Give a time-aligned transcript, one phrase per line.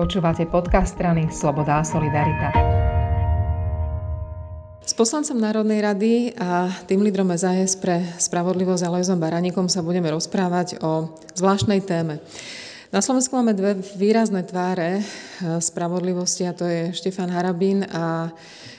[0.00, 2.48] Počúvate podcast strany Sloboda a Solidarita.
[4.80, 10.80] S poslancom Národnej rady a tým lídrom SAS pre spravodlivosť Alojzom Baraníkom sa budeme rozprávať
[10.80, 12.16] o zvláštnej téme.
[12.88, 18.32] Na Slovensku máme dve výrazné tváre eh, spravodlivosti a to je Štefan Harabín a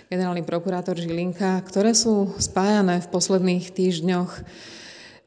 [0.09, 4.41] generálny prokurátor Žilinka, ktoré sú spájané v posledných týždňoch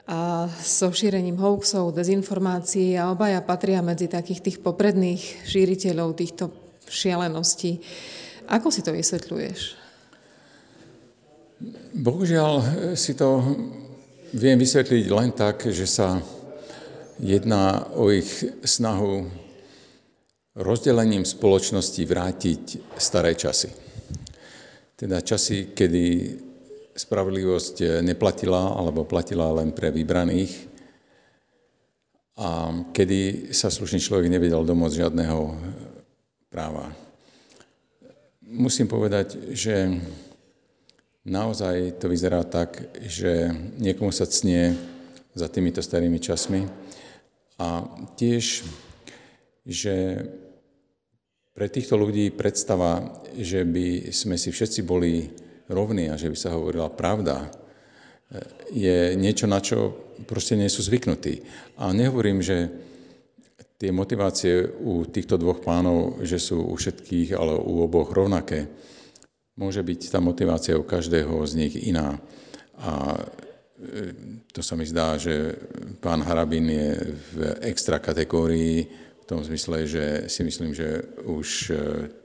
[0.05, 6.53] a so šírením hoaxov, dezinformácií a obaja patria medzi takých tých popredných šíriteľov týchto
[6.85, 7.81] šialeností.
[8.53, 9.81] Ako si to vysvetľuješ?
[11.97, 12.53] Bohužiaľ
[12.93, 13.41] si to
[14.37, 16.21] viem vysvetliť len tak, že sa
[17.17, 19.25] jedná o ich snahu
[20.59, 22.63] rozdelením spoločnosti vrátiť
[23.01, 23.73] staré časy.
[24.95, 26.05] Teda časy, kedy
[26.95, 30.71] spravodlivosť eh, neplatila alebo platila len pre vybraných
[32.35, 35.55] a kedy sa slušný človek nevedel domôcť žiadneho eh,
[36.49, 36.95] práva.
[38.45, 39.91] Musím povedať, že
[41.27, 43.51] naozaj to vyzerá tak, že
[43.83, 44.77] niekomu sa cnie
[45.35, 46.63] za týmito starými časmi
[47.59, 47.83] a
[48.15, 48.63] tiež,
[49.67, 50.23] že
[51.55, 55.31] pre týchto ľudí predstava, že by sme si všetci boli
[55.69, 57.51] rovný a že by sa hovorila pravda,
[58.73, 59.95] je niečo, na čo
[60.27, 61.45] proste nie sú zvyknutí.
[61.79, 62.71] A nehovorím, že
[63.79, 68.67] tie motivácie u týchto dvoch pánov, že sú u všetkých, ale u oboch rovnaké.
[69.55, 72.19] Môže byť tá motivácia u každého z nich iná.
[72.81, 74.15] A e,
[74.51, 75.55] to sa mi zdá, že
[76.03, 76.91] pán Harabin je
[77.35, 78.83] v extra kategórii
[79.23, 81.75] v tom zmysle, že si myslím, že už e,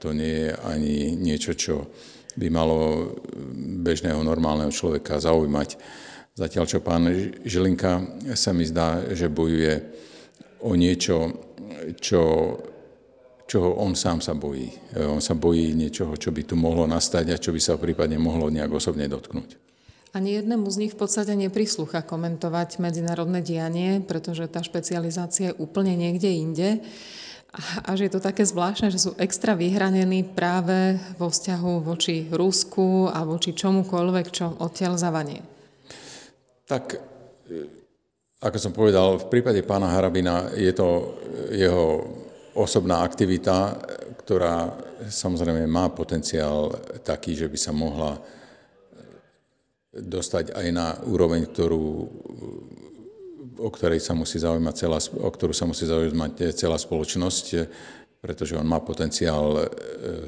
[0.02, 1.86] to nie je ani niečo, čo
[2.36, 3.10] by malo
[3.80, 5.78] bežného normálneho človeka zaujímať.
[6.34, 7.10] Zatiaľ, čo pán
[7.42, 9.82] Žilinka sa mi zdá, že bojuje
[10.62, 11.36] o niečo,
[11.98, 12.22] čo,
[13.50, 14.70] čoho on sám sa bojí.
[15.00, 18.46] On sa bojí niečoho, čo by tu mohlo nastať a čo by sa prípadne mohlo
[18.48, 19.58] nejak osobne dotknúť.
[20.10, 25.94] Ani jednému z nich v podstate neprislúcha komentovať medzinárodné dianie, pretože tá špecializácia je úplne
[25.94, 26.82] niekde inde
[27.58, 33.10] a že je to také zvláštne, že sú extra vyhranení práve vo vzťahu voči Rusku
[33.10, 35.42] a voči čomukoľvek, čo odtiaľ zavanie.
[36.70, 36.94] Tak,
[38.38, 41.18] ako som povedal, v prípade pána Harabina je to
[41.50, 42.06] jeho
[42.54, 43.82] osobná aktivita,
[44.22, 44.70] ktorá
[45.10, 46.70] samozrejme má potenciál
[47.02, 48.14] taký, že by sa mohla
[49.90, 52.06] dostať aj na úroveň, ktorú
[53.60, 57.46] o ktorej sa musí zaujímať celá, o ktorú sa musí zaujímať celá spoločnosť,
[58.20, 59.64] pretože on má potenciál e,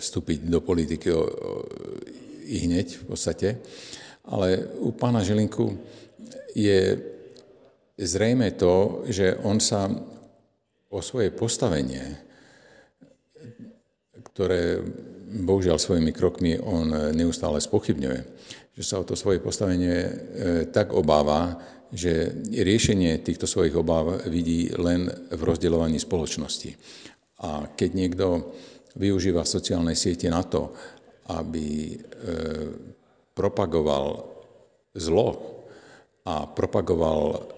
[0.00, 1.12] vstúpiť do politiky
[2.48, 3.48] i hneď v podstate.
[4.28, 5.72] Ale u pána Žilinku
[6.52, 7.00] je
[7.96, 9.88] zrejme to, že on sa
[10.92, 12.04] o svoje postavenie,
[14.32, 14.80] ktoré
[15.32, 18.20] bohužiaľ svojimi krokmi on neustále spochybňuje,
[18.76, 20.10] že sa o to svoje postavenie e,
[20.68, 21.56] tak obáva,
[21.92, 26.72] že riešenie týchto svojich obáv vidí len v rozdeľovaní spoločnosti.
[27.44, 28.26] A keď niekto
[28.96, 30.72] využíva sociálne siete na to,
[31.32, 31.96] aby e,
[33.32, 34.28] propagoval
[34.96, 35.28] zlo
[36.28, 37.48] a propagoval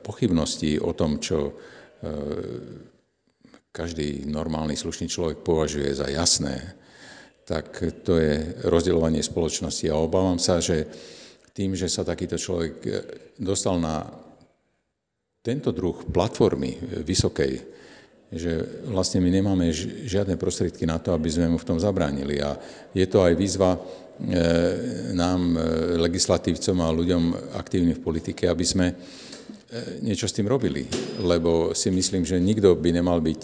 [0.00, 1.52] pochybnosti o tom, čo
[3.68, 6.78] každý normálny slušný človek považuje za jasné,
[7.48, 9.88] tak to je rozdeľovanie spoločnosti.
[9.88, 10.84] A obávam sa, že
[11.56, 12.90] tým, že sa takýto človek e,
[13.40, 14.04] dostal na
[15.40, 17.52] tento druh platformy e, vysokej,
[18.28, 19.72] že vlastne my nemáme
[20.04, 22.36] žiadne prostriedky na to, aby sme mu v tom zabránili.
[22.44, 22.52] A
[22.92, 23.80] je to aj výzva e,
[25.16, 25.56] nám,
[26.04, 28.86] legislatívcom a ľuďom aktívnym v politike, aby sme
[30.04, 30.84] niečo s tým robili.
[31.20, 33.42] Lebo si myslím, že nikto by nemal byť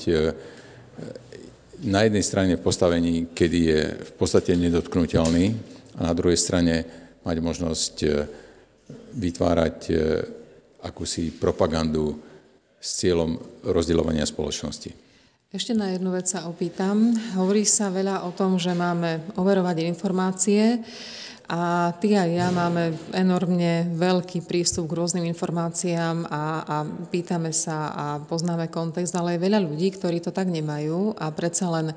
[1.85, 5.45] na jednej strane v postavení, kedy je v podstate nedotknutelný
[6.01, 6.85] a na druhej strane
[7.25, 8.09] mať možnosť e,
[9.17, 9.95] vytvárať e,
[10.85, 12.21] akúsi propagandu
[12.81, 14.93] s cieľom rozdeľovania spoločnosti.
[15.55, 17.15] Ešte na jednu vec sa opýtam.
[17.39, 20.83] Hovorí sa veľa o tom, že máme overovať informácie
[21.45, 26.77] a ty a ja máme enormne veľký prístup k rôznym informáciám a, a
[27.13, 31.69] pýtame sa a poznáme kontext, ale je veľa ľudí, ktorí to tak nemajú a predsa
[31.69, 31.93] len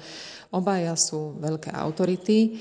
[0.51, 2.59] obaja sú veľké autority.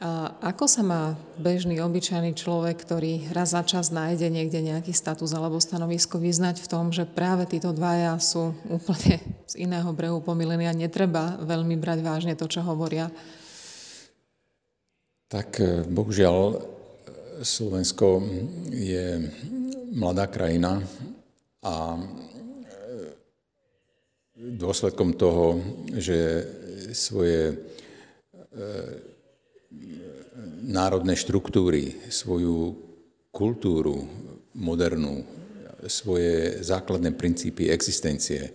[0.00, 5.36] A ako sa má bežný, obyčajný človek, ktorý raz za čas nájde niekde nejaký status
[5.36, 10.64] alebo stanovisko vyznať v tom, že práve títo dvaja sú úplne z iného brehu pomilení
[10.64, 13.12] a netreba veľmi brať vážne to, čo hovoria?
[15.30, 16.58] Tak e, bohužiaľ
[17.46, 18.18] Slovensko
[18.74, 19.30] je
[19.94, 20.82] mladá krajina
[21.62, 22.00] a e,
[24.58, 25.62] dôsledkom toho,
[25.94, 26.18] že
[26.90, 27.54] svoje
[30.66, 32.74] národné štruktúry, svoju
[33.30, 34.02] kultúru
[34.58, 35.22] modernú,
[35.86, 38.50] svoje základné princípy existencie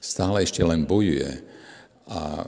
[0.00, 1.28] stále ešte len bojuje
[2.08, 2.44] a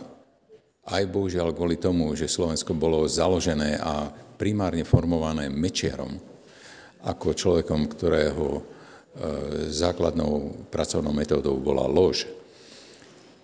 [0.87, 4.07] aj bohužiaľ kvôli tomu, že Slovensko bolo založené a
[4.39, 6.15] primárne formované Mečiarom,
[7.03, 8.61] ako človekom, ktorého e,
[9.75, 12.31] základnou pracovnou metódou bola lož,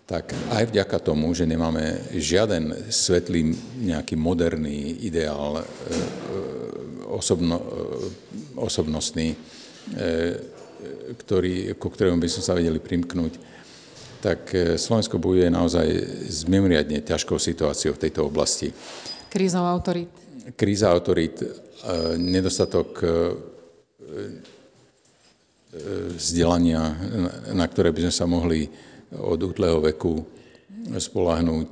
[0.06, 5.66] tak aj vďaka tomu, že nemáme žiaden svetlý, nejaký moderný ideál e, e,
[7.10, 7.58] osobno,
[8.56, 9.36] osobnostný,
[11.12, 13.36] ktorý, ku ktorému by sme sa vedeli primknúť,
[14.22, 15.86] tak Slovensko bojuje naozaj
[16.30, 18.70] s mimoriadne ťažkou situáciou v tejto oblasti.
[19.26, 20.14] Krízou autorít.
[20.54, 21.42] Kríza autorít,
[22.14, 23.02] nedostatok
[26.14, 26.94] vzdelania,
[27.50, 28.70] na ktoré by sme sa mohli
[29.18, 30.22] od útleho veku
[30.92, 31.70] spolahnúť,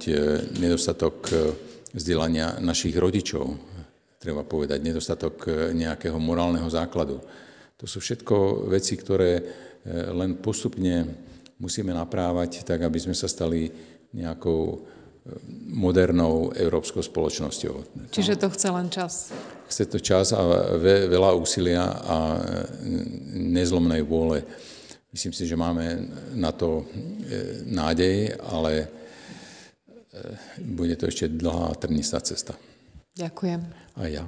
[0.59, 1.31] nedostatok
[1.95, 3.47] vzdelania našich rodičov,
[4.19, 7.21] treba povedať, nedostatok nejakého morálneho základu.
[7.77, 9.41] To sú všetko veci, ktoré
[10.13, 11.09] len postupne
[11.61, 13.69] musíme naprávať, tak aby sme sa stali
[14.11, 14.81] nejakou
[15.71, 18.09] modernou európskou spoločnosťou.
[18.11, 19.31] Čiže to chce len čas?
[19.69, 20.41] Chce to čas a
[20.81, 22.41] veľa úsilia a
[23.37, 24.43] nezlomnej vôle.
[25.13, 26.07] Myslím si, že máme
[26.39, 28.89] na to e, nádej, ale e,
[30.63, 32.55] bude to ešte dlhá trnistá cesta.
[33.19, 33.61] Ďakujem.
[33.99, 34.25] A ja.